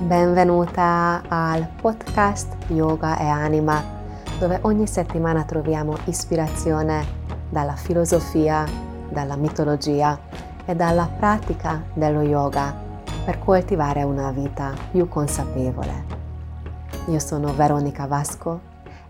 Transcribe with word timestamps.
Benvenuta 0.00 1.22
al 1.28 1.68
podcast 1.78 2.56
Yoga 2.68 3.18
e 3.18 3.26
Anima, 3.26 3.84
dove 4.38 4.58
ogni 4.62 4.86
settimana 4.86 5.44
troviamo 5.44 5.94
ispirazione 6.06 7.04
dalla 7.50 7.76
filosofia, 7.76 8.64
dalla 9.10 9.36
mitologia 9.36 10.18
e 10.64 10.74
dalla 10.74 11.06
pratica 11.06 11.84
dello 11.92 12.22
yoga 12.22 12.74
per 13.26 13.40
coltivare 13.40 14.02
una 14.02 14.30
vita 14.30 14.72
più 14.90 15.06
consapevole. 15.06 16.04
Io 17.08 17.18
sono 17.18 17.52
Veronica 17.52 18.06
Vasco 18.06 18.58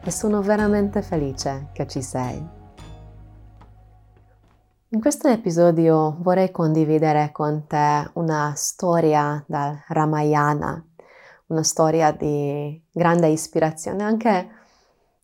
e 0.03 0.11
sono 0.11 0.43
veramente 0.43 1.03
felice 1.03 1.69
che 1.71 1.87
ci 1.87 2.03
sei. 2.03 2.60
In 4.93 5.01
questo 5.01 5.29
episodio 5.29 6.17
vorrei 6.19 6.51
condividere 6.51 7.31
con 7.31 7.65
te 7.69 8.11
una 8.15 8.55
storia 8.57 9.41
dal 9.47 9.81
Ramayana, 9.87 10.85
una 11.47 11.63
storia 11.63 12.11
di 12.11 12.83
grande 12.91 13.29
ispirazione, 13.29 14.03
anche 14.03 14.49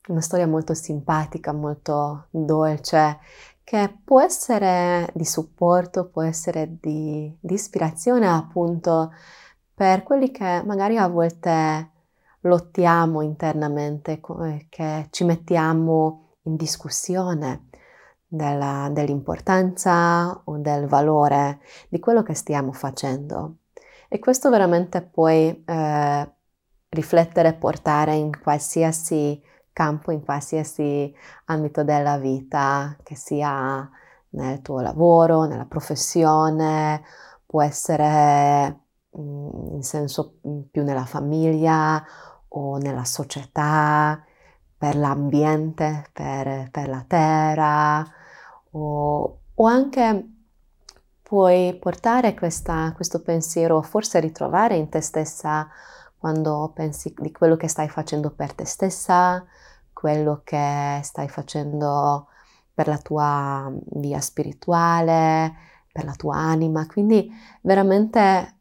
una 0.07 0.21
storia 0.21 0.47
molto 0.47 0.73
simpatica, 0.73 1.53
molto 1.53 2.29
dolce, 2.31 3.19
che 3.65 3.93
può 4.05 4.23
essere 4.23 5.11
di 5.15 5.25
supporto, 5.25 6.11
può 6.11 6.23
essere 6.23 6.77
di, 6.81 7.37
di 7.41 7.55
ispirazione 7.55 8.29
appunto 8.29 9.13
per 9.75 10.05
quelli 10.05 10.31
che 10.31 10.63
magari 10.65 10.97
a 10.97 11.09
volte 11.09 11.91
lottiamo 12.43 13.21
internamente, 13.21 14.21
che 14.69 15.09
ci 15.11 15.25
mettiamo 15.25 16.35
in 16.43 16.55
discussione 16.55 17.66
della, 18.27 18.89
dell'importanza 18.91 20.43
o 20.45 20.59
del 20.59 20.87
valore 20.87 21.61
di 21.89 21.99
quello 21.99 22.23
che 22.23 22.35
stiamo 22.35 22.73
facendo. 22.73 23.59
E 24.09 24.19
questo 24.19 24.51
veramente 24.51 25.03
puoi 25.03 25.63
eh, 25.65 26.33
riflettere 26.89 27.49
e 27.49 27.55
portare 27.55 28.15
in 28.15 28.31
qualsiasi 28.41 29.43
campo, 29.73 30.11
in 30.11 30.23
qualsiasi 30.25 31.15
ambito 31.47 31.85
della 31.85 32.17
vita, 32.19 32.97
che 33.03 33.15
sia 33.17 33.89
nel 34.31 34.63
tuo 34.63 34.81
lavoro, 34.81 35.45
nella 35.45 35.67
professione, 35.67 37.03
può 37.45 37.63
essere 37.63 38.81
mm, 39.19 39.75
in 39.75 39.83
senso 39.83 40.39
mm, 40.47 40.61
più 40.71 40.83
nella 40.83 41.05
famiglia 41.05 42.03
o 42.49 42.79
nella 42.79 43.05
società, 43.05 44.23
per 44.79 44.97
l'ambiente, 44.97 46.09
per, 46.13 46.69
per 46.71 46.89
la 46.89 47.05
terra, 47.07 48.07
o, 48.77 49.41
o 49.55 49.67
anche 49.67 50.31
puoi 51.23 51.77
portare 51.79 52.35
questa, 52.35 52.93
questo 52.95 53.23
pensiero, 53.23 53.83
forse 53.83 54.21
ritrovare 54.21 54.77
in 54.77 54.89
te 54.89 55.01
stessa 55.01 55.69
quando 56.17 56.71
pensi 56.75 57.15
di 57.19 57.33
quello 57.33 57.57
che 57.57 57.69
stai 57.69 57.89
facendo 57.89 58.31
per 58.31 58.53
te 58.53 58.65
stessa, 58.65 59.45
quello 59.93 60.43
che 60.45 61.01
stai 61.03 61.29
facendo 61.29 62.29
per 62.73 62.87
la 62.87 62.99
tua 62.99 63.73
via 63.95 64.21
spirituale, 64.21 65.55
per 65.93 66.05
la 66.05 66.15
tua 66.15 66.37
anima, 66.37 66.87
quindi 66.87 67.31
veramente 67.63 68.55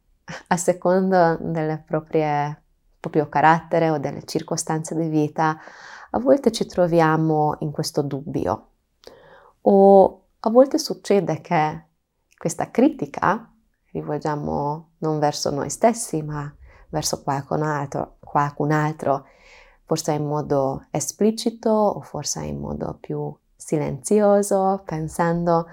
a 0.48 0.58
seconda 0.58 1.38
del 1.40 1.84
proprio 1.86 3.30
carattere 3.30 3.90
o 3.90 4.00
delle 4.00 4.24
circostanze 4.26 4.96
di 4.96 5.08
vita, 5.08 5.58
a 6.12 6.20
volte 6.20 6.52
ci 6.52 6.66
troviamo 6.66 7.58
in 7.60 7.72
questo 7.72 8.02
dubbio 8.02 8.70
o 9.68 10.26
a 10.40 10.50
volte 10.50 10.78
succede 10.78 11.42
che 11.42 11.84
questa 12.38 12.70
critica 12.70 13.52
rivolgiamo 13.92 14.92
non 15.00 15.20
verso 15.20 15.50
noi 15.50 15.70
stessi, 15.70 16.22
ma 16.22 16.54
verso 16.90 17.24
qualcun 17.24 17.64
altro, 17.64 18.18
qualcun 18.20 18.72
altro, 18.72 19.26
forse 19.86 20.14
in 20.14 20.26
modo 20.26 20.86
esplicito 20.92 21.70
o 21.70 22.02
forse 22.02 22.44
in 22.44 22.60
modo 22.60 22.98
più 23.00 23.36
silenzioso, 23.56 24.84
pensando. 24.86 25.68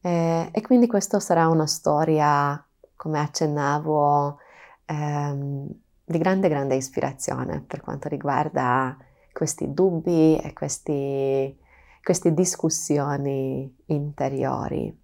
Eh, 0.00 0.48
e 0.50 0.60
quindi 0.62 0.86
questa 0.86 1.20
sarà 1.20 1.48
una 1.48 1.66
storia, 1.66 2.64
come 2.96 3.20
accennavo, 3.20 4.38
ehm, 4.86 5.66
di 6.04 6.18
grande, 6.18 6.48
grande 6.48 6.76
ispirazione 6.76 7.60
per 7.60 7.80
quanto 7.80 8.08
riguarda 8.08 8.96
questi 9.32 9.72
dubbi 9.74 10.38
e 10.38 10.52
questi 10.52 11.62
queste 12.04 12.34
discussioni 12.34 13.74
interiori. 13.86 14.96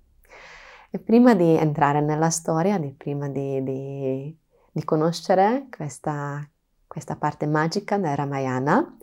E 0.90 0.98
prima 0.98 1.34
di 1.34 1.56
entrare 1.56 2.00
nella 2.00 2.30
storia, 2.30 2.78
di, 2.78 2.92
prima 2.92 3.28
di, 3.28 3.62
di, 3.62 4.38
di 4.70 4.84
conoscere 4.84 5.66
questa, 5.74 6.46
questa 6.86 7.16
parte 7.16 7.46
magica 7.46 7.96
del 7.96 8.14
Ramayana, 8.14 8.96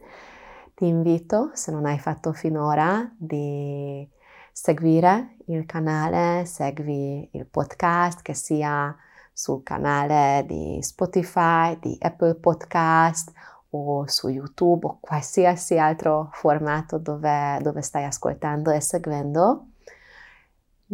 ti 0.75 0.85
invito, 0.85 1.49
se 1.53 1.71
non 1.71 1.85
hai 1.85 1.97
fatto 1.97 2.33
finora, 2.33 3.11
di 3.17 4.07
seguire 4.51 5.37
il 5.47 5.65
canale, 5.65 6.45
segui 6.45 7.27
il 7.33 7.47
podcast 7.47 8.21
che 8.21 8.35
sia 8.35 8.95
sul 9.33 9.63
canale 9.63 10.45
di 10.47 10.77
Spotify, 10.81 11.77
di 11.79 11.97
Apple 11.99 12.35
Podcast 12.35 13.31
o 13.71 14.07
su 14.07 14.29
YouTube 14.29 14.85
o 14.85 14.97
qualsiasi 14.99 15.77
altro 15.77 16.29
formato 16.33 16.97
dove, 16.97 17.59
dove 17.61 17.81
stai 17.81 18.05
ascoltando 18.05 18.71
e 18.71 18.81
seguendo, 18.81 19.67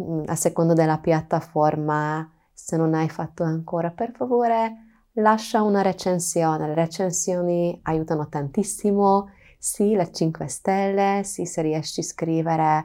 mm, 0.00 0.24
a 0.26 0.34
seconda 0.34 0.74
della 0.74 0.98
piattaforma, 0.98 2.28
se 2.52 2.76
non 2.76 2.94
hai 2.94 3.08
fatto 3.08 3.42
ancora, 3.42 3.90
per 3.90 4.12
favore 4.12 4.84
lascia 5.14 5.62
una 5.62 5.82
recensione. 5.82 6.66
Le 6.68 6.74
recensioni 6.74 7.78
aiutano 7.84 8.28
tantissimo, 8.28 9.30
sì, 9.58 9.94
le 9.94 10.12
5 10.12 10.46
stelle, 10.48 11.22
sì, 11.24 11.46
se 11.46 11.62
riesci 11.62 12.00
a 12.00 12.02
scrivere 12.04 12.84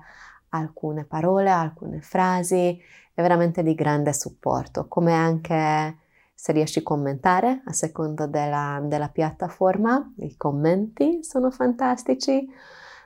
alcune 0.49 1.05
parole, 1.05 1.49
alcune 1.49 2.01
frasi, 2.01 2.79
è 3.13 3.21
veramente 3.21 3.63
di 3.63 3.75
grande 3.75 4.13
supporto, 4.13 4.87
come 4.87 5.13
anche 5.13 5.97
se 6.39 6.53
riesci 6.53 6.79
a 6.79 6.83
commentare 6.83 7.63
a 7.65 7.73
seconda 7.73 8.25
della, 8.25 8.79
della 8.81 9.09
piattaforma, 9.09 10.13
i 10.19 10.37
commenti 10.37 11.21
sono 11.21 11.51
fantastici, 11.51 12.49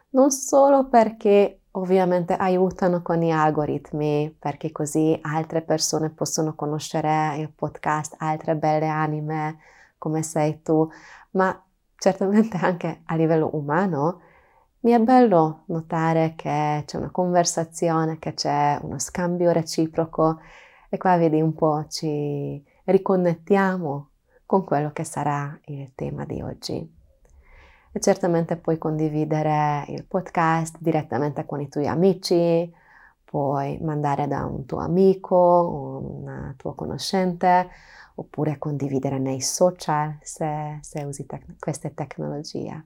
non 0.10 0.30
solo 0.30 0.88
perché 0.88 1.62
ovviamente 1.72 2.36
aiutano 2.36 3.02
con 3.02 3.18
gli 3.18 3.32
algoritmi, 3.32 4.36
perché 4.38 4.72
così 4.72 5.18
altre 5.24 5.64
persone 5.64 6.12
possono 6.12 6.54
conoscere 6.54 7.38
il 7.40 7.50
podcast, 7.52 8.18
altre 8.20 8.56
belle 8.56 8.88
anime 8.88 9.58
come 9.98 10.22
sei 10.22 10.62
tu, 10.62 10.88
ma 11.32 11.60
certamente 11.96 12.58
anche 12.62 13.02
a 13.06 13.16
livello 13.16 13.50
umano 13.54 14.22
mi 14.82 14.92
è 14.92 15.00
bello 15.00 15.64
notare 15.70 16.36
che 16.36 16.84
c'è 16.86 16.98
una 16.98 17.10
conversazione, 17.10 18.20
che 18.20 18.36
c'è 18.36 18.78
uno 18.84 19.00
scambio 19.00 19.52
reciproco. 19.52 20.40
E 20.88 20.98
qua 20.98 21.18
vedi 21.18 21.42
un 21.42 21.56
po' 21.56 21.86
ci 21.88 22.64
riconnettiamo 22.86 24.10
con 24.46 24.64
quello 24.64 24.92
che 24.92 25.04
sarà 25.04 25.58
il 25.66 25.92
tema 25.96 26.26
di 26.26 26.42
oggi. 26.42 27.02
E 27.96 28.00
certamente 28.00 28.58
puoi 28.58 28.78
condividere 28.78 29.86
il 29.90 30.04
podcast 30.06 30.78
direttamente 30.80 31.46
con 31.46 31.62
i 31.62 31.70
tuoi 31.70 31.88
amici, 31.88 32.72
puoi 33.24 33.78
mandare 33.82 34.28
da 34.28 34.46
un 34.46 34.66
tuo 34.66 34.80
amico 34.80 35.36
o 35.36 36.20
una 36.22 36.54
tua 36.58 36.76
conoscente, 36.76 37.70
oppure 38.16 38.58
condividere 38.58 39.18
nei 39.18 39.42
social 39.42 40.18
se, 40.22 40.78
se 40.82 41.04
usi 41.04 41.26
te- 41.26 41.46
queste 41.60 41.94
tecnologie. 41.94 42.86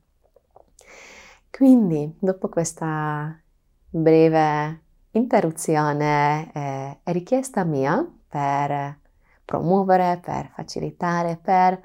Quindi, 1.50 2.16
dopo 2.20 2.50
questa 2.50 3.38
breve 3.90 4.82
interruzione, 5.12 6.52
eh, 6.54 7.00
è 7.04 7.12
richiesta 7.12 7.64
mia 7.64 8.06
per 8.28 9.00
promuovere, 9.48 10.20
per 10.22 10.52
facilitare, 10.54 11.40
per 11.42 11.82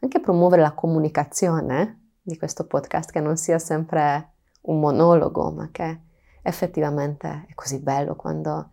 anche 0.00 0.20
promuovere 0.20 0.60
la 0.60 0.74
comunicazione 0.74 2.10
di 2.20 2.36
questo 2.36 2.66
podcast, 2.66 3.10
che 3.10 3.20
non 3.20 3.38
sia 3.38 3.58
sempre 3.58 4.32
un 4.62 4.78
monologo, 4.78 5.50
ma 5.50 5.70
che 5.72 6.00
effettivamente 6.42 7.46
è 7.48 7.54
così 7.54 7.80
bello 7.80 8.16
quando 8.16 8.72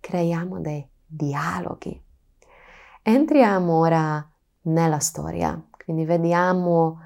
creiamo 0.00 0.58
dei 0.58 0.88
dialoghi. 1.04 2.02
Entriamo 3.02 3.78
ora 3.78 4.26
nella 4.62 4.98
storia, 4.98 5.62
quindi 5.84 6.06
vediamo 6.06 6.98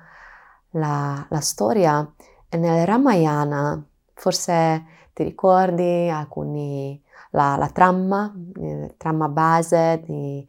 la, 0.71 1.27
la 1.29 1.41
storia 1.41 2.15
nel 2.51 2.87
Ramayana, 2.87 3.85
forse 4.15 4.85
ti 5.13 5.25
ricordi 5.25 6.09
alcuni, 6.09 7.03
la, 7.31 7.57
la 7.57 7.69
trama, 7.71 8.33
eh, 8.61 8.95
trama 8.97 9.29
base 9.29 10.03
di 10.07 10.47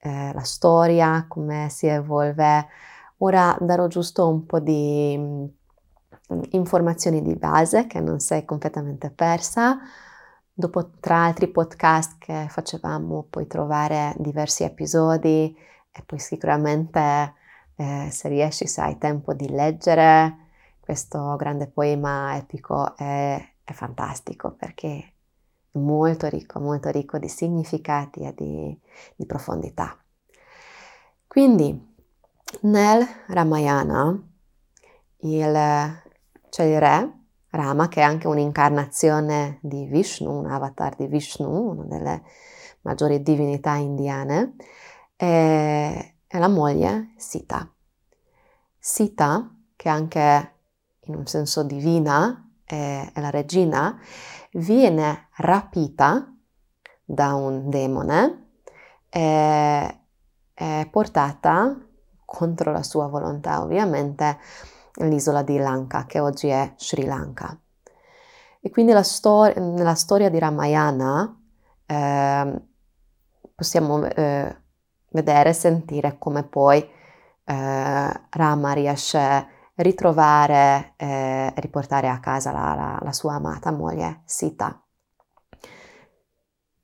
eh, 0.00 0.32
la 0.32 0.42
storia, 0.42 1.26
come 1.28 1.68
si 1.70 1.86
evolve. 1.86 2.66
Ora 3.18 3.56
darò 3.60 3.86
giusto 3.88 4.28
un 4.28 4.46
po' 4.46 4.60
di 4.60 5.16
mm, 5.18 5.44
informazioni 6.50 7.22
di 7.22 7.34
base 7.36 7.86
che 7.86 8.00
non 8.00 8.20
sei 8.20 8.44
completamente 8.44 9.10
persa. 9.10 9.78
Dopo 10.52 10.90
tra 11.00 11.24
altri 11.24 11.48
podcast 11.48 12.16
che 12.18 12.46
facevamo 12.48 13.26
puoi 13.30 13.46
trovare 13.46 14.14
diversi 14.18 14.64
episodi 14.64 15.56
e 15.90 16.02
poi 16.04 16.18
sicuramente 16.18 17.34
eh, 17.76 18.08
se 18.10 18.28
riesci, 18.28 18.66
se 18.66 18.80
hai 18.80 18.98
tempo 18.98 19.34
di 19.34 19.48
leggere 19.48 20.46
questo 20.80 21.36
grande 21.36 21.68
poema 21.68 22.36
epico 22.36 22.96
è, 22.96 23.40
è 23.62 23.72
fantastico 23.72 24.52
perché 24.52 25.12
molto 25.72 26.26
ricco, 26.28 26.60
molto 26.60 26.90
ricco 26.90 27.18
di 27.18 27.28
significati 27.28 28.20
e 28.20 28.34
di, 28.34 28.80
di 29.16 29.26
profondità. 29.26 29.96
Quindi 31.26 31.96
nel 32.62 33.06
Ramayana 33.28 34.22
il, 35.18 36.02
c'è 36.48 36.64
il 36.64 36.78
re 36.78 37.12
Rama, 37.50 37.88
che 37.88 38.00
è 38.00 38.04
anche 38.04 38.28
un'incarnazione 38.28 39.58
di 39.62 39.86
Vishnu, 39.86 40.30
un 40.30 40.50
avatar 40.50 40.94
di 40.96 41.06
Vishnu, 41.06 41.70
una 41.70 41.84
delle 41.84 42.22
maggiori 42.82 43.22
divinità 43.22 43.74
indiane, 43.74 44.56
e, 45.16 46.14
e 46.26 46.38
la 46.38 46.48
moglie 46.48 47.14
Sita. 47.16 47.70
Sita, 48.78 49.50
che 49.76 49.88
anche 49.88 50.52
in 51.00 51.14
un 51.14 51.26
senso 51.26 51.62
divina 51.62 52.47
è 52.68 53.10
la 53.14 53.30
regina, 53.30 53.98
viene 54.52 55.28
rapita 55.36 56.32
da 57.04 57.34
un 57.34 57.70
demone 57.70 58.50
e 59.08 60.00
portata 60.90 61.76
contro 62.24 62.72
la 62.72 62.82
sua 62.82 63.06
volontà 63.06 63.62
ovviamente 63.62 64.38
l'isola 64.96 65.42
di 65.42 65.56
Lanka 65.56 66.04
che 66.04 66.20
oggi 66.20 66.48
è 66.48 66.74
Sri 66.76 67.04
Lanka. 67.04 67.58
E 68.60 68.70
quindi 68.70 68.92
la 68.92 69.02
stor- 69.02 69.56
nella 69.56 69.94
storia 69.94 70.28
di 70.28 70.38
Ramayana 70.38 71.40
eh, 71.86 72.62
possiamo 73.54 74.04
eh, 74.04 74.56
vedere 75.10 75.50
e 75.50 75.54
sentire 75.54 76.16
come 76.18 76.42
poi 76.42 76.86
eh, 77.44 78.20
Rama 78.30 78.72
riesce 78.72 79.18
a 79.18 79.46
ritrovare 79.78 80.94
e 80.96 81.52
riportare 81.56 82.08
a 82.08 82.20
casa 82.20 82.52
la, 82.52 82.74
la, 82.74 82.98
la 83.02 83.12
sua 83.12 83.34
amata 83.34 83.70
moglie 83.70 84.22
Sita. 84.24 84.82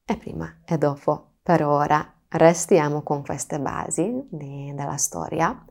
E 0.05 0.17
prima 0.17 0.61
e 0.64 0.76
dopo, 0.76 1.37
per 1.43 1.64
ora, 1.64 2.12
restiamo 2.29 3.02
con 3.02 3.23
queste 3.23 3.58
basi 3.58 4.26
di, 4.31 4.73
della 4.75 4.96
storia. 4.96 5.64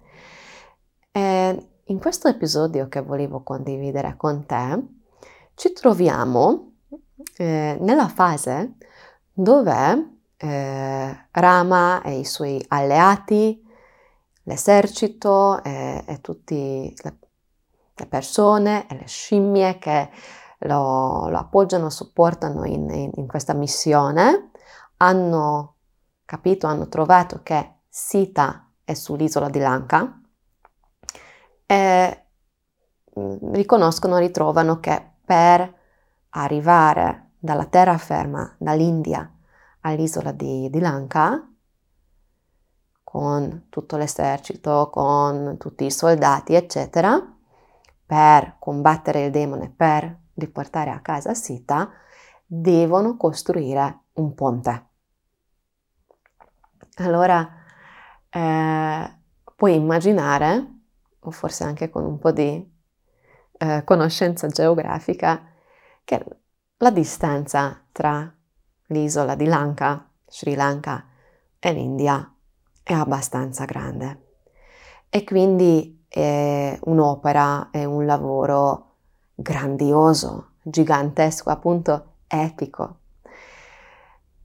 E 1.11 1.67
in 1.85 1.99
questo 1.99 2.27
episodio 2.27 2.87
che 2.87 3.01
volevo 3.01 3.43
condividere 3.43 4.15
con 4.17 4.45
te, 4.45 4.81
ci 5.55 5.71
troviamo 5.73 6.71
eh, 7.37 7.77
nella 7.79 8.07
fase 8.07 8.75
dove 9.31 10.17
eh, 10.37 11.27
Rama 11.31 12.01
e 12.01 12.19
i 12.19 12.25
suoi 12.25 12.63
alleati, 12.69 13.62
l'esercito 14.43 15.61
e, 15.63 16.03
e 16.05 16.21
tutte 16.21 16.55
le, 16.55 18.05
persone 18.07 18.87
e 18.87 18.95
le 18.95 19.07
scimmie 19.07 19.77
che 19.77 20.09
lo, 20.59 21.29
lo 21.29 21.37
appoggiano, 21.37 21.89
supportano 21.89 22.65
in, 22.65 22.89
in, 22.89 23.11
in 23.15 23.27
questa 23.27 23.53
missione, 23.53 24.51
hanno 24.97 25.75
capito, 26.25 26.67
hanno 26.67 26.87
trovato 26.87 27.41
che 27.43 27.79
Sita 27.89 28.71
è 28.83 28.93
sull'isola 28.93 29.49
di 29.49 29.59
Lanka 29.59 30.21
e 31.65 32.25
mm, 33.19 33.53
riconoscono, 33.53 34.17
ritrovano 34.17 34.79
che 34.79 35.11
per 35.23 35.81
arrivare 36.29 37.31
dalla 37.37 37.65
terraferma, 37.65 38.55
dall'India 38.57 39.31
all'isola 39.81 40.31
di, 40.31 40.69
di 40.69 40.79
Lanka, 40.79 41.52
con 43.13 43.67
tutto 43.69 43.95
l'esercito, 43.95 44.89
con 44.91 45.57
tutti 45.59 45.85
i 45.85 45.91
soldati, 45.91 46.55
eccetera, 46.55 47.21
per 48.03 48.55
combattere 48.57 49.25
il 49.25 49.31
demone, 49.31 49.69
per 49.69 50.21
riportare 50.33 50.89
a 50.89 50.99
casa 50.99 51.35
Sita, 51.35 51.91
devono 52.43 53.15
costruire 53.15 54.05
un 54.13 54.33
ponte. 54.33 54.87
Allora, 56.95 57.47
eh, 58.29 59.19
puoi 59.55 59.75
immaginare 59.75 60.79
o 61.19 61.29
forse 61.29 61.65
anche 61.65 61.91
con 61.91 62.05
un 62.05 62.17
po' 62.17 62.31
di 62.31 62.67
eh, 63.59 63.83
conoscenza 63.83 64.47
geografica, 64.47 65.53
che 66.03 66.25
la 66.77 66.89
distanza 66.89 67.79
tra 67.91 68.35
l'isola 68.87 69.35
di 69.35 69.45
Lanka, 69.45 70.09
Sri 70.25 70.55
Lanka 70.55 71.09
e 71.59 71.73
l'India 71.73 72.32
è 72.83 72.93
abbastanza 72.93 73.65
grande. 73.65 74.21
E 75.09 75.23
quindi 75.23 76.05
è 76.07 76.77
un'opera, 76.83 77.69
è 77.71 77.85
un 77.85 78.05
lavoro 78.05 78.95
grandioso, 79.35 80.51
gigantesco, 80.61 81.49
appunto 81.49 82.15
epico. 82.27 82.97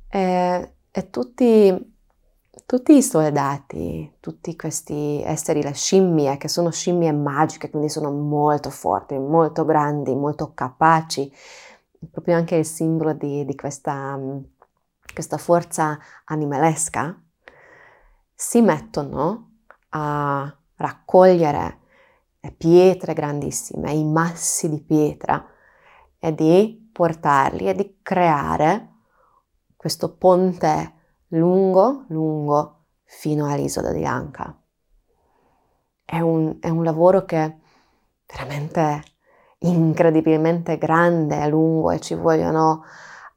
E, 0.09 0.73
e 0.91 1.11
tutti 1.11 1.97
tutti 2.69 2.95
i 2.95 3.03
soldati, 3.03 4.17
tutti 4.21 4.55
questi 4.55 5.23
esseri, 5.25 5.63
le 5.63 5.73
scimmie, 5.73 6.37
che 6.37 6.49
sono 6.49 6.71
scimmie 6.71 7.13
magiche, 7.13 7.71
quindi 7.71 7.89
sono 7.89 8.11
molto 8.11 8.69
forti, 8.69 9.17
molto 9.17 9.65
grandi, 9.65 10.15
molto 10.15 10.53
capaci, 10.53 11.33
proprio 12.11 12.37
anche 12.37 12.57
il 12.57 12.67
simbolo 12.67 13.15
di, 13.15 13.47
di 13.47 13.55
questa, 13.55 14.21
questa 15.15 15.39
forza 15.39 15.99
animalesca, 16.25 17.19
si 18.41 18.61
mettono 18.61 19.63
a 19.89 20.57
raccogliere 20.77 21.81
pietre 22.57 23.13
grandissime, 23.13 23.93
i 23.93 24.05
massi 24.05 24.69
di 24.69 24.81
pietra 24.81 25.45
e 26.21 26.33
di 26.33 26.89
portarli 26.93 27.69
e 27.69 27.75
di 27.75 27.99
creare 28.01 28.93
questo 29.77 30.15
ponte 30.15 30.93
lungo, 31.29 32.05
lungo 32.11 32.85
fino 33.03 33.51
all'isola 33.51 33.91
di 33.91 34.07
Anca. 34.07 34.57
È 36.05 36.21
un, 36.21 36.59
è 36.61 36.69
un 36.69 36.85
lavoro 36.85 37.25
che 37.25 37.43
è 37.43 37.57
veramente 38.25 39.03
incredibilmente 39.59 40.79
grande, 40.79 41.41
è 41.41 41.49
lungo 41.49 41.91
e 41.91 41.99
ci 41.99 42.15
vogliono 42.15 42.85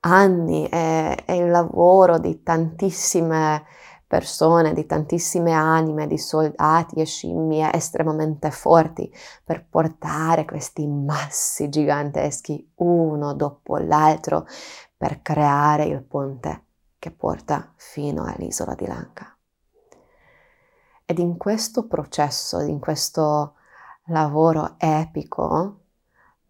anni, 0.02 0.70
è, 0.70 1.24
è 1.26 1.32
il 1.32 1.50
lavoro 1.50 2.20
di 2.20 2.44
tantissime 2.44 3.66
persone, 4.12 4.74
di 4.74 4.86
tantissime 4.86 5.54
anime, 5.54 6.06
di 6.06 6.18
soldati 6.18 7.00
e 7.00 7.06
scimmie 7.06 7.72
estremamente 7.74 8.52
forti 8.52 9.10
per 9.42 9.66
portare 9.66 10.44
questi 10.44 10.86
massi 10.86 11.70
giganteschi 11.70 12.74
uno 12.76 13.34
dopo 13.34 13.78
l'altro 13.78 14.46
per 14.98 15.22
creare 15.22 15.86
il 15.86 16.04
ponte 16.04 16.66
che 17.00 17.12
porta 17.12 17.72
fino 17.78 18.26
all'isola 18.26 18.76
di 18.76 18.86
Lanka. 18.86 19.34
Ed 21.06 21.18
in 21.18 21.38
questo 21.38 21.88
processo, 21.88 22.60
in 22.60 22.82
questo 22.82 23.54
lavoro 24.08 24.76
epico, 24.78 25.84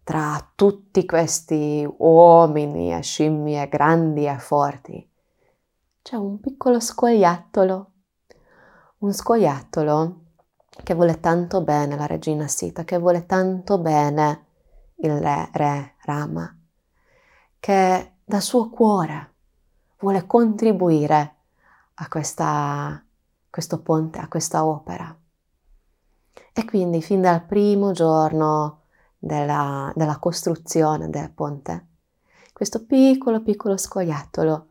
tra 0.03 0.51
tutti 0.55 1.05
questi 1.05 1.87
uomini 1.99 2.91
e 2.91 3.03
scimmie 3.03 3.69
grandi 3.69 4.25
e 4.25 4.39
forti, 4.39 5.10
c'è 6.01 6.15
un 6.15 6.39
piccolo 6.39 6.79
scoiattolo, 6.79 7.91
un 8.99 9.13
scoiattolo 9.13 10.19
che 10.83 10.93
vuole 10.95 11.19
tanto 11.19 11.61
bene 11.61 11.95
la 11.95 12.07
regina 12.07 12.47
Sita, 12.47 12.83
che 12.83 12.97
vuole 12.97 13.25
tanto 13.25 13.77
bene 13.77 14.45
il 14.97 15.19
re, 15.19 15.49
re 15.53 15.95
Rama, 16.03 16.57
che 17.59 18.15
da 18.23 18.39
suo 18.39 18.69
cuore 18.69 19.33
vuole 19.99 20.25
contribuire 20.25 21.35
a 21.93 22.07
questa, 22.07 23.03
questo 23.49 23.81
ponte, 23.81 24.19
a 24.19 24.27
questa 24.27 24.65
opera. 24.65 25.15
E 26.53 26.65
quindi 26.65 27.01
fin 27.01 27.21
dal 27.21 27.45
primo 27.45 27.91
giorno 27.91 28.85
della, 29.19 29.91
della 29.95 30.17
costruzione 30.17 31.09
del 31.09 31.31
ponte, 31.31 31.87
questo 32.53 32.85
piccolo 32.85 33.41
piccolo 33.43 33.77
scoiattolo, 33.77 34.70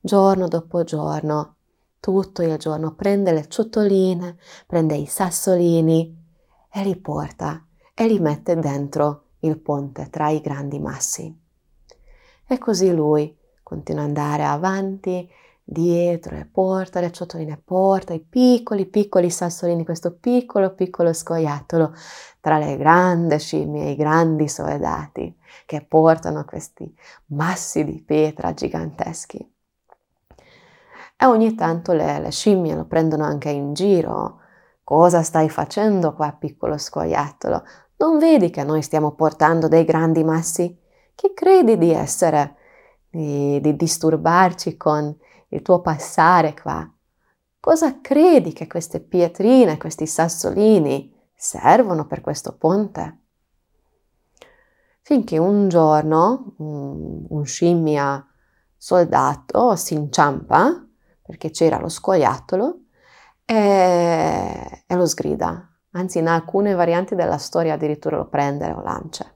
giorno 0.00 0.48
dopo 0.48 0.82
giorno, 0.82 1.56
tutto 2.00 2.42
il 2.42 2.56
giorno, 2.56 2.94
prende 2.94 3.32
le 3.32 3.46
ciotoline, 3.48 4.38
prende 4.66 4.96
i 4.96 5.06
sassolini 5.06 6.16
e 6.72 6.82
li 6.82 6.96
porta 6.96 7.66
e 7.94 8.06
li 8.06 8.18
mette 8.18 8.56
dentro 8.56 9.24
il 9.40 9.58
ponte 9.58 10.08
tra 10.08 10.30
i 10.30 10.40
grandi 10.40 10.78
massi. 10.78 11.38
E 12.46 12.58
così 12.58 12.90
lui 12.92 13.36
continua 13.62 14.02
ad 14.02 14.08
andare 14.08 14.44
avanti, 14.44 15.30
dietro 15.62 16.34
e 16.36 16.46
porta 16.46 17.00
le 17.00 17.12
ciotoline, 17.12 17.60
porta 17.62 18.12
i 18.12 18.20
piccoli 18.20 18.86
piccoli 18.86 19.30
sassolini, 19.30 19.84
questo 19.84 20.16
piccolo 20.16 20.74
piccolo 20.74 21.12
scoiattolo 21.12 21.92
tra 22.40 22.58
le 22.58 22.76
grandi 22.76 23.38
scimmie 23.38 23.90
i 23.90 23.96
grandi 23.96 24.48
soldati 24.48 25.36
che 25.66 25.84
portano 25.84 26.44
questi 26.44 26.92
massi 27.26 27.84
di 27.84 28.02
pietra 28.02 28.52
giganteschi. 28.54 29.49
E 31.22 31.26
ogni 31.26 31.54
tanto 31.54 31.92
le, 31.92 32.18
le 32.18 32.30
scimmie 32.30 32.74
lo 32.74 32.86
prendono 32.86 33.24
anche 33.24 33.50
in 33.50 33.74
giro. 33.74 34.38
Cosa 34.82 35.22
stai 35.22 35.50
facendo 35.50 36.14
qua, 36.14 36.32
piccolo 36.32 36.78
scoiattolo? 36.78 37.62
Non 37.98 38.18
vedi 38.18 38.48
che 38.48 38.64
noi 38.64 38.80
stiamo 38.80 39.12
portando 39.12 39.68
dei 39.68 39.84
grandi 39.84 40.24
massi? 40.24 40.74
Chi 41.14 41.34
credi 41.34 41.76
di 41.76 41.90
essere? 41.92 42.56
Di, 43.10 43.60
di 43.60 43.76
disturbarci 43.76 44.78
con 44.78 45.14
il 45.48 45.60
tuo 45.60 45.82
passare 45.82 46.54
qua? 46.54 46.90
Cosa 47.60 48.00
credi 48.00 48.54
che 48.54 48.66
queste 48.66 49.00
pietrine, 49.00 49.76
questi 49.76 50.06
sassolini 50.06 51.14
servono 51.34 52.06
per 52.06 52.22
questo 52.22 52.56
ponte? 52.56 53.18
Finché 55.02 55.36
un 55.36 55.68
giorno 55.68 56.54
un, 56.56 57.26
un 57.28 57.44
scimmia 57.44 58.26
soldato 58.74 59.76
si 59.76 59.92
inciampa 59.92 60.86
perché 61.30 61.50
c'era 61.50 61.78
lo 61.78 61.88
scoiattolo 61.88 62.80
e, 63.44 64.84
e 64.84 64.94
lo 64.96 65.06
sgrida. 65.06 65.64
Anzi, 65.92 66.18
in 66.18 66.26
alcune 66.26 66.74
varianti 66.74 67.14
della 67.14 67.38
storia 67.38 67.74
addirittura 67.74 68.16
lo 68.16 68.26
prende 68.26 68.72
o 68.72 68.82
lancia. 68.82 69.32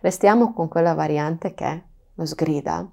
Restiamo 0.00 0.52
con 0.52 0.66
quella 0.66 0.94
variante 0.94 1.54
che 1.54 1.84
lo 2.12 2.26
sgrida, 2.26 2.90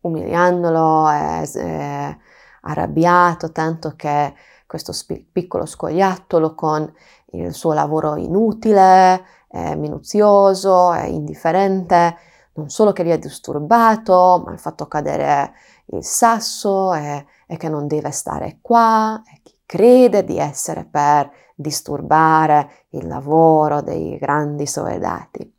umiliandolo, 0.00 1.08
è, 1.08 1.48
è 1.48 2.16
arrabbiato, 2.62 3.52
tanto 3.52 3.94
che 3.94 4.34
questo 4.66 4.90
sp- 4.90 5.26
piccolo 5.30 5.64
scoiattolo 5.64 6.56
con 6.56 6.92
il 7.32 7.54
suo 7.54 7.72
lavoro 7.72 8.16
inutile, 8.16 9.22
minuzioso, 9.50 10.92
indifferente, 11.04 12.16
non 12.54 12.68
solo 12.68 12.92
che 12.92 13.04
gli 13.04 13.10
è 13.10 13.18
disturbato, 13.18 14.42
ma 14.44 14.52
ha 14.52 14.56
fatto 14.56 14.86
cadere 14.88 15.52
il 15.92 16.04
sasso 16.04 16.92
e, 16.94 17.26
e 17.46 17.56
che 17.56 17.68
non 17.68 17.86
deve 17.86 18.10
stare 18.10 18.58
qua, 18.60 19.22
e 19.24 19.40
chi 19.42 19.56
crede 19.64 20.24
di 20.24 20.38
essere 20.38 20.84
per 20.84 21.30
disturbare 21.54 22.86
il 22.90 23.06
lavoro 23.06 23.80
dei 23.80 24.16
grandi 24.18 24.66
soldati. 24.66 25.54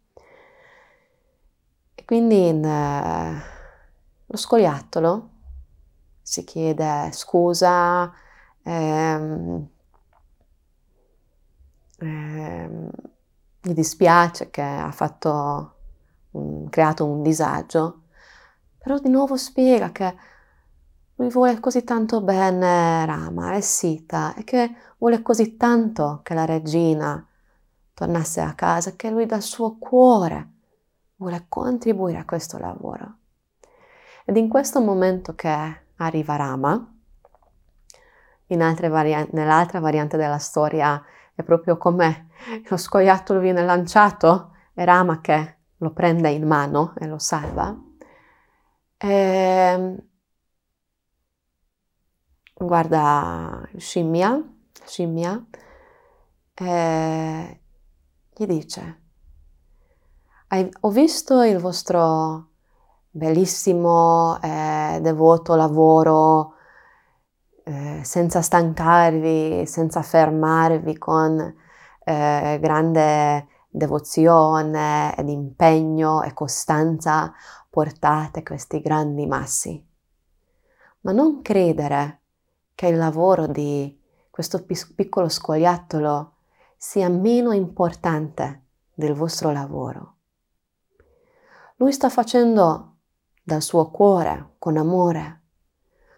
E 1.95 2.05
quindi 2.05 2.47
in, 2.47 2.63
eh, 2.63 3.41
lo 4.25 4.37
scoiattolo 4.37 5.29
si 6.21 6.43
chiede 6.43 7.09
scusa, 7.11 8.11
ehm, 8.63 9.67
ehm, 11.99 12.89
gli 13.61 13.73
dispiace 13.73 14.49
che 14.49 14.61
ha 14.61 14.91
fatto 14.91 15.73
un, 16.31 16.69
creato 16.69 17.05
un 17.05 17.21
disagio, 17.23 18.03
però 18.89 18.99
di 18.99 19.09
nuovo 19.09 19.37
spiega 19.37 19.91
che 19.91 20.15
lui 21.17 21.29
vuole 21.29 21.59
così 21.59 21.83
tanto 21.83 22.21
bene 22.21 23.05
Rama 23.05 23.53
e 23.53 23.61
Sita 23.61 24.33
e 24.33 24.43
che 24.43 24.73
vuole 24.97 25.21
così 25.21 25.57
tanto 25.57 26.21
che 26.23 26.33
la 26.33 26.45
regina 26.45 27.23
tornasse 27.93 28.41
a 28.41 28.55
casa 28.55 28.95
che 28.95 29.11
lui 29.11 29.27
dal 29.27 29.43
suo 29.43 29.77
cuore 29.77 30.53
vuole 31.17 31.45
contribuire 31.47 32.17
a 32.17 32.25
questo 32.25 32.57
lavoro. 32.57 33.17
Ed 34.25 34.37
in 34.37 34.49
questo 34.49 34.81
momento 34.81 35.35
che 35.35 35.81
arriva 35.97 36.35
Rama, 36.35 36.93
in 38.47 38.75
varianti, 38.89 39.35
nell'altra 39.35 39.79
variante 39.79 40.17
della 40.17 40.39
storia 40.39 40.99
è 41.35 41.43
proprio 41.43 41.77
come 41.77 42.29
lo 42.67 42.75
scoiattolo 42.75 43.39
viene 43.39 43.63
lanciato 43.63 44.55
e 44.73 44.83
Rama 44.83 45.21
che 45.21 45.57
lo 45.77 45.91
prende 45.91 46.31
in 46.31 46.47
mano 46.47 46.95
e 46.97 47.05
lo 47.05 47.19
salva. 47.19 47.83
E 49.01 49.07
ehm, 49.07 49.97
guarda 52.59 53.67
scimmia, 53.77 54.43
scimmia 54.85 55.45
e 56.53 57.61
gli 58.35 58.45
dice, 58.45 59.01
ho 60.81 60.89
visto 60.89 61.41
il 61.43 61.59
vostro 61.59 62.47
bellissimo 63.09 64.37
eh, 64.41 64.99
devoto 65.01 65.55
lavoro 65.55 66.55
eh, 67.63 68.01
senza 68.03 68.41
stancarvi, 68.41 69.65
senza 69.65 70.01
fermarvi 70.01 70.97
con 70.97 71.39
eh, 72.03 72.57
grande 72.61 73.47
devozione 73.69 75.15
ed 75.15 75.29
impegno 75.29 76.23
e 76.23 76.33
costanza 76.33 77.31
portate 77.69 78.41
questi 78.41 78.81
grandi 78.81 79.27
massi. 79.27 79.87
Ma 81.01 81.11
non 81.11 81.41
credere 81.41 82.21
che 82.73 82.87
il 82.87 82.97
lavoro 82.97 83.45
di 83.45 83.97
questo 84.29 84.63
piccolo 84.63 85.29
scoiattolo 85.29 86.33
sia 86.75 87.09
meno 87.09 87.51
importante 87.51 88.63
del 88.93 89.13
vostro 89.13 89.51
lavoro. 89.51 90.15
Lui 91.75 91.91
sta 91.91 92.09
facendo 92.09 92.97
dal 93.43 93.61
suo 93.61 93.89
cuore, 93.89 94.55
con 94.57 94.77
amore, 94.77 95.41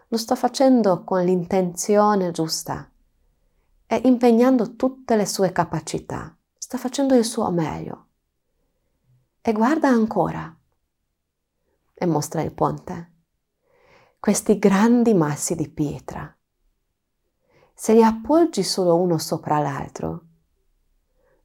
lo 0.07 0.17
sta 0.17 0.35
facendo 0.35 1.03
con 1.03 1.23
l'intenzione 1.23 2.31
giusta 2.31 2.89
e 3.85 4.01
impegnando 4.05 4.75
tutte 4.75 5.15
le 5.15 5.25
sue 5.25 5.51
capacità 5.51 6.35
sta 6.71 6.77
facendo 6.77 7.15
il 7.15 7.25
suo 7.25 7.51
meglio. 7.51 8.05
E 9.41 9.51
guarda 9.51 9.89
ancora. 9.89 10.57
E 11.93 12.05
mostra 12.05 12.41
il 12.43 12.53
ponte. 12.53 13.11
Questi 14.17 14.57
grandi 14.57 15.13
massi 15.13 15.53
di 15.55 15.67
pietra. 15.67 16.33
Se 17.73 17.91
li 17.91 18.01
appoggi 18.01 18.63
solo 18.63 18.95
uno 18.95 19.17
sopra 19.17 19.59
l'altro, 19.59 20.23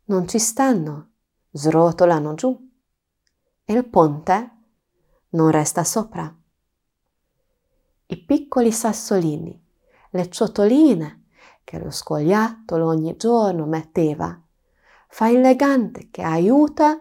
non 0.04 0.28
ci 0.28 0.38
stanno, 0.38 1.14
srotolano 1.50 2.34
giù 2.34 2.70
e 3.64 3.72
il 3.72 3.84
ponte 3.84 4.50
non 5.30 5.50
resta 5.50 5.82
sopra. 5.82 6.32
I 8.06 8.24
piccoli 8.24 8.70
sassolini, 8.70 9.60
le 10.10 10.30
ciotoline 10.30 11.24
che 11.64 11.80
lo 11.80 11.90
scoiattolo 11.90 12.86
ogni 12.86 13.16
giorno 13.16 13.66
metteva 13.66 14.40
fa 15.08 15.28
il 15.28 15.40
legante 15.40 16.08
che 16.10 16.22
aiuta 16.22 17.00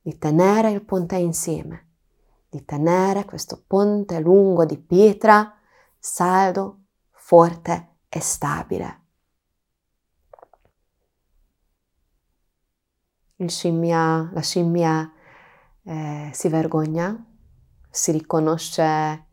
di 0.00 0.16
tenere 0.18 0.70
il 0.70 0.82
ponte 0.82 1.16
insieme, 1.16 1.88
di 2.48 2.64
tenere 2.64 3.24
questo 3.24 3.62
ponte 3.66 4.18
lungo 4.20 4.64
di 4.64 4.78
pietra 4.78 5.54
saldo, 5.98 6.78
forte 7.10 7.96
e 8.08 8.20
stabile. 8.20 8.98
Scimmia, 13.46 14.30
la 14.32 14.40
scimmia 14.40 15.12
eh, 15.82 16.30
si 16.32 16.48
vergogna, 16.48 17.24
si 17.88 18.12
riconosce 18.12 19.26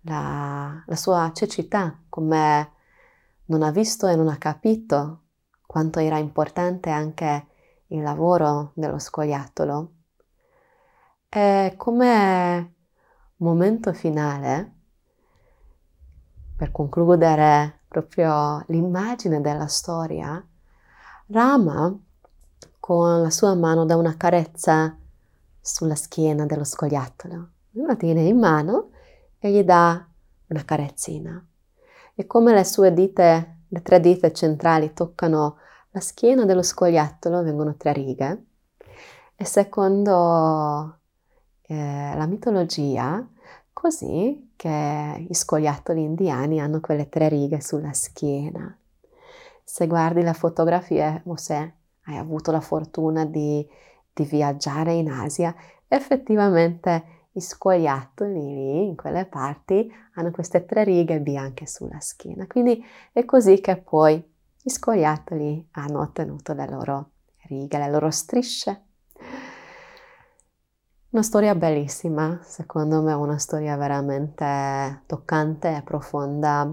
la, 0.00 0.82
la 0.86 0.96
sua 0.96 1.30
cecità, 1.34 2.00
come 2.08 2.72
non 3.46 3.62
ha 3.62 3.70
visto 3.70 4.06
e 4.06 4.16
non 4.16 4.28
ha 4.28 4.38
capito 4.38 5.23
quanto 5.74 5.98
era 5.98 6.18
importante 6.18 6.88
anche 6.88 7.46
il 7.88 8.00
lavoro 8.00 8.70
dello 8.74 9.00
scoiattolo. 9.00 9.92
E 11.28 11.74
come 11.76 12.74
momento 13.38 13.92
finale, 13.92 14.72
per 16.56 16.70
concludere 16.70 17.80
proprio 17.88 18.62
l'immagine 18.68 19.40
della 19.40 19.66
storia, 19.66 20.40
Rama 21.26 21.92
con 22.78 23.22
la 23.22 23.30
sua 23.30 23.56
mano 23.56 23.84
dà 23.84 23.96
una 23.96 24.16
carezza 24.16 24.96
sulla 25.60 25.96
schiena 25.96 26.46
dello 26.46 26.62
scoiattolo. 26.62 27.48
Lo 27.72 27.96
tiene 27.96 28.22
in 28.22 28.38
mano 28.38 28.90
e 29.40 29.50
gli 29.50 29.64
dà 29.64 30.06
una 30.46 30.64
carezzina. 30.64 31.44
E 32.14 32.26
come 32.26 32.54
le 32.54 32.62
sue 32.62 32.94
dita, 32.94 33.53
le 33.74 33.82
tre 33.82 33.98
dita 33.98 34.30
centrali 34.30 34.92
toccano 34.94 35.56
la 35.90 35.98
schiena 35.98 36.44
dello 36.44 36.62
scoiattolo 36.62 37.42
vengono 37.42 37.74
tre 37.76 37.92
righe 37.92 38.44
e 39.34 39.44
secondo 39.44 40.98
eh, 41.62 42.12
la 42.14 42.26
mitologia 42.26 43.28
così 43.72 44.52
che 44.54 45.26
gli 45.28 45.34
scoiattoli 45.34 46.04
indiani 46.04 46.60
hanno 46.60 46.78
quelle 46.78 47.08
tre 47.08 47.28
righe 47.28 47.60
sulla 47.60 47.92
schiena. 47.92 48.78
Se 49.64 49.86
guardi 49.88 50.22
la 50.22 50.34
fotografia 50.34 51.20
o 51.24 51.36
se 51.36 51.74
hai 52.04 52.16
avuto 52.16 52.52
la 52.52 52.60
fortuna 52.60 53.24
di, 53.24 53.66
di 54.12 54.24
viaggiare 54.24 54.92
in 54.92 55.10
Asia, 55.10 55.52
effettivamente 55.88 57.23
i 57.36 57.40
scoiattoli 57.40 58.32
lì, 58.32 58.86
in 58.86 58.96
quelle 58.96 59.24
parti, 59.26 59.90
hanno 60.14 60.30
queste 60.30 60.64
tre 60.64 60.84
righe 60.84 61.20
bianche 61.20 61.66
sulla 61.66 62.00
schiena. 62.00 62.46
Quindi 62.46 62.84
è 63.12 63.24
così 63.24 63.60
che 63.60 63.76
poi 63.76 64.22
gli 64.62 64.70
scoiattoli 64.70 65.68
hanno 65.72 66.00
ottenuto 66.00 66.52
le 66.52 66.68
loro 66.68 67.10
righe, 67.48 67.78
le 67.78 67.90
loro 67.90 68.10
strisce. 68.10 68.82
Una 71.10 71.22
storia 71.22 71.54
bellissima, 71.54 72.40
secondo 72.42 73.02
me 73.02 73.12
una 73.12 73.38
storia 73.38 73.76
veramente 73.76 75.02
toccante 75.06 75.76
e 75.76 75.82
profonda. 75.82 76.72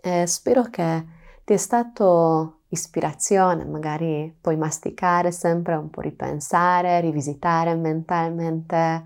E 0.00 0.26
spero 0.26 0.62
che 0.64 1.06
ti 1.44 1.52
è 1.52 1.56
stato 1.56 2.60
ispirazione, 2.68 3.64
magari 3.64 4.36
puoi 4.40 4.56
masticare 4.56 5.30
sempre 5.30 5.74
un 5.74 5.90
po' 5.90 6.00
ripensare, 6.00 7.00
rivisitare 7.00 7.74
mentalmente 7.74 9.04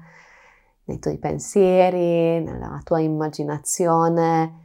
nei 0.86 0.98
tuoi 0.98 1.18
pensieri, 1.18 2.42
nella 2.42 2.80
tua 2.82 3.00
immaginazione. 3.00 4.64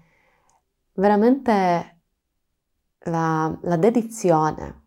Veramente 0.94 2.00
la, 3.00 3.58
la 3.62 3.78
dedizione 3.78 4.80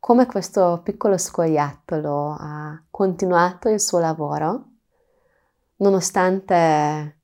come 0.00 0.24
questo 0.24 0.80
piccolo 0.82 1.18
scoiattolo 1.18 2.34
ha 2.38 2.82
continuato 2.90 3.68
il 3.68 3.78
suo 3.78 3.98
lavoro, 3.98 4.64
nonostante 5.76 7.18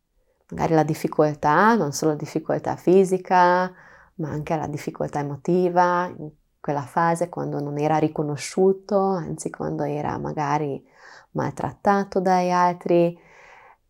magari 0.51 0.75
la 0.75 0.83
difficoltà, 0.83 1.75
non 1.75 1.93
solo 1.93 2.11
la 2.13 2.19
difficoltà 2.19 2.77
fisica, 2.77 3.73
ma 4.17 4.29
anche 4.29 4.57
la 4.57 4.67
difficoltà 4.67 5.21
emotiva, 5.21 6.13
in 6.19 6.31
quella 6.61 6.83
fase 6.83 7.31
quando 7.31 7.61
non 7.61 7.79
era 7.79 7.97
riconosciuto, 7.97 9.01
anzi 9.01 9.49
quando 9.49 9.83
era 9.83 10.19
magari 10.19 10.87
maltrattato 11.37 12.19
dagli 12.19 12.51
altri, 12.51 13.17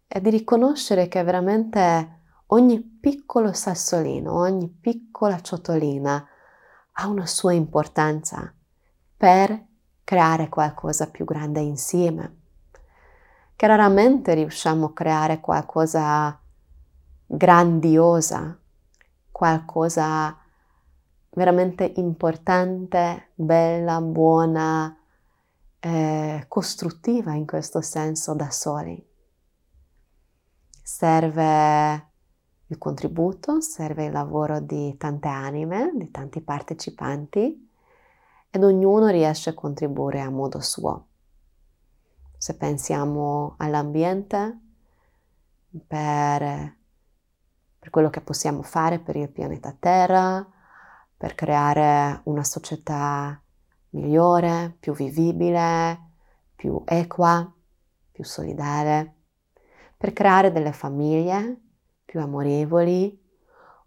e 0.08 0.20
di 0.20 0.30
riconoscere 0.30 1.08
che 1.08 1.22
veramente 1.22 2.20
ogni 2.46 2.80
piccolo 2.80 3.52
sassolino, 3.52 4.34
ogni 4.34 4.68
piccola 4.68 5.40
ciotolina 5.40 6.26
ha 6.92 7.08
una 7.08 7.26
sua 7.26 7.52
importanza 7.52 8.52
per 9.16 9.64
creare 10.04 10.48
qualcosa 10.48 11.10
più 11.10 11.24
grande 11.24 11.60
insieme. 11.60 12.36
Che 13.56 13.66
raramente 13.66 14.34
riusciamo 14.34 14.86
a 14.86 14.92
creare 14.92 15.40
qualcosa 15.40 16.38
grandiosa, 17.26 18.56
qualcosa 19.30 20.38
veramente 21.30 21.92
importante, 21.96 23.30
bella, 23.34 24.00
buona, 24.00 24.96
eh, 25.80 26.44
costruttiva 26.48 27.32
in 27.34 27.46
questo 27.46 27.80
senso 27.80 28.34
da 28.34 28.50
soli. 28.50 29.04
Serve 30.82 32.10
il 32.66 32.78
contributo, 32.78 33.60
serve 33.60 34.06
il 34.06 34.12
lavoro 34.12 34.60
di 34.60 34.96
tante 34.96 35.28
anime, 35.28 35.92
di 35.94 36.10
tanti 36.10 36.40
partecipanti 36.40 37.70
ed 38.50 38.64
ognuno 38.64 39.08
riesce 39.08 39.50
a 39.50 39.54
contribuire 39.54 40.20
a 40.20 40.30
modo 40.30 40.60
suo. 40.60 41.08
Se 42.38 42.56
pensiamo 42.56 43.54
all'ambiente, 43.58 44.60
per, 45.86 46.76
per 47.78 47.90
quello 47.90 48.10
che 48.10 48.20
possiamo 48.20 48.62
fare 48.62 48.98
per 48.98 49.16
il 49.16 49.30
pianeta 49.30 49.76
Terra, 49.78 50.46
per 51.16 51.34
creare 51.34 52.20
una 52.24 52.44
società 52.44 53.40
migliore, 53.96 54.76
più 54.78 54.94
vivibile, 54.94 56.10
più 56.54 56.82
equa, 56.84 57.52
più 58.12 58.24
solidale, 58.24 59.14
per 59.96 60.12
creare 60.12 60.52
delle 60.52 60.72
famiglie 60.72 61.60
più 62.04 62.20
amorevoli 62.20 63.24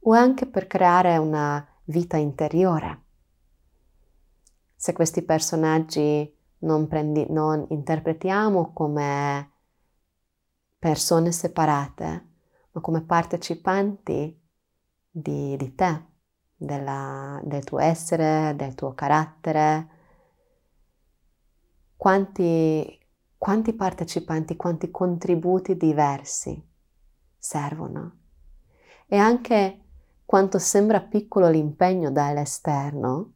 o 0.01 0.11
anche 0.11 0.45
per 0.45 0.67
creare 0.67 1.17
una 1.17 1.65
vita 1.85 2.17
interiore 2.17 3.03
se 4.81 4.93
questi 4.93 5.23
personaggi 5.23 6.33
non, 6.59 6.87
prendi, 6.87 7.25
non 7.27 7.65
interpretiamo 7.67 8.71
come 8.71 9.51
persone 10.79 11.33
separate, 11.33 12.27
ma 12.71 12.79
come 12.79 13.01
partecipanti 13.01 14.41
di, 15.11 15.57
di 15.57 15.75
te, 15.75 16.05
della, 16.55 17.41
del 17.43 17.65
tuo 17.65 17.79
essere, 17.79 18.53
del 18.55 18.73
tuo 18.73 18.93
carattere. 18.93 19.97
Quanti, 21.99 22.97
quanti 23.37 23.73
partecipanti, 23.73 24.55
quanti 24.55 24.89
contributi 24.89 25.75
diversi 25.75 26.65
servono. 27.37 28.19
E 29.05 29.17
anche 29.17 29.81
quanto 30.23 30.59
sembra 30.59 31.01
piccolo 31.01 31.49
l'impegno 31.49 32.09
dall'esterno, 32.09 33.33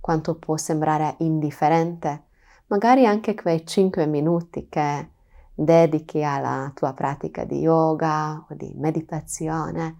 quanto 0.00 0.40
può 0.40 0.56
sembrare 0.56 1.14
indifferente, 1.18 2.24
magari 2.66 3.06
anche 3.06 3.36
quei 3.36 3.64
5 3.64 4.06
minuti 4.06 4.68
che 4.68 5.10
dedichi 5.54 6.24
alla 6.24 6.72
tua 6.74 6.92
pratica 6.94 7.44
di 7.44 7.60
yoga 7.60 8.44
o 8.50 8.54
di 8.54 8.74
meditazione, 8.74 9.98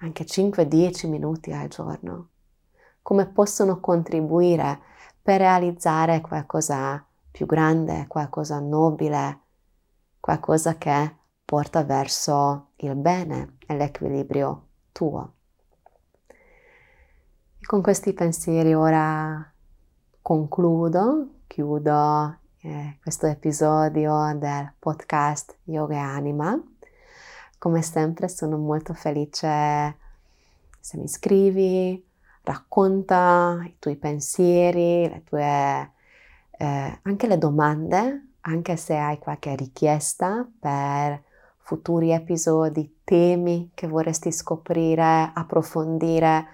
anche 0.00 0.26
5-10 0.26 1.08
minuti 1.08 1.50
al 1.54 1.68
giorno, 1.68 2.28
come 3.00 3.24
possono 3.24 3.80
contribuire 3.80 4.92
per 5.26 5.40
realizzare 5.40 6.20
qualcosa 6.20 7.04
più 7.32 7.46
grande, 7.46 8.04
qualcosa 8.06 8.60
nobile, 8.60 9.40
qualcosa 10.20 10.76
che 10.76 11.16
porta 11.44 11.82
verso 11.82 12.68
il 12.76 12.94
bene 12.94 13.56
e 13.66 13.74
l'equilibrio 13.74 14.66
tuo. 14.92 15.32
Con 17.60 17.82
questi 17.82 18.12
pensieri 18.12 18.72
ora 18.72 19.52
concludo, 20.22 21.40
chiudo 21.48 22.38
eh, 22.60 22.98
questo 23.02 23.26
episodio 23.26 24.32
del 24.38 24.74
podcast 24.78 25.58
Yoga 25.64 25.94
e 25.96 25.98
Anima. 25.98 26.56
Come 27.58 27.82
sempre 27.82 28.28
sono 28.28 28.58
molto 28.58 28.94
felice 28.94 29.96
se 30.78 30.96
mi 30.96 31.08
scrivi, 31.08 32.00
racconta 32.46 33.60
i 33.64 33.76
tuoi 33.80 33.96
pensieri, 33.96 35.08
le 35.08 35.22
tue, 35.24 35.92
eh, 36.58 36.98
anche 37.02 37.26
le 37.26 37.38
domande, 37.38 38.34
anche 38.42 38.76
se 38.76 38.96
hai 38.96 39.18
qualche 39.18 39.56
richiesta 39.56 40.48
per 40.58 41.22
futuri 41.58 42.12
episodi, 42.12 43.00
temi 43.02 43.72
che 43.74 43.88
vorresti 43.88 44.30
scoprire, 44.30 45.32
approfondire 45.34 46.46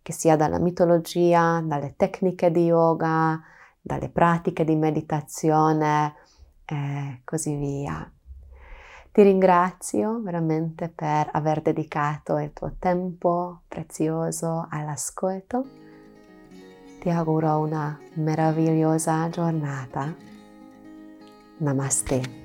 che 0.00 0.12
sia 0.12 0.36
dalla 0.36 0.58
mitologia, 0.58 1.62
dalle 1.62 1.94
tecniche 1.96 2.50
di 2.50 2.64
yoga, 2.64 3.38
dalle 3.80 4.08
pratiche 4.08 4.64
di 4.64 4.76
meditazione 4.76 6.14
e 6.64 7.20
così 7.24 7.54
via. 7.56 8.10
Ti 9.14 9.22
ringrazio 9.22 10.20
veramente 10.20 10.88
per 10.88 11.28
aver 11.30 11.62
dedicato 11.62 12.36
il 12.38 12.52
tuo 12.52 12.74
tempo 12.80 13.60
prezioso 13.68 14.66
all'ascolto. 14.68 15.64
Ti 16.98 17.10
auguro 17.10 17.60
una 17.60 17.96
meravigliosa 18.14 19.28
giornata. 19.28 20.12
Namaste. 21.58 22.43